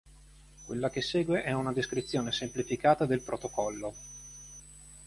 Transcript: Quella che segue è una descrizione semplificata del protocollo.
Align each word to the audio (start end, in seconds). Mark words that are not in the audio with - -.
Quella 0.65 0.89
che 0.89 0.99
segue 1.03 1.43
è 1.43 1.51
una 1.51 1.71
descrizione 1.73 2.31
semplificata 2.31 3.05
del 3.05 3.21
protocollo. 3.21 3.93